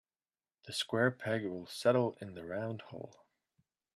[0.65, 3.23] The square peg will settle in the round hole.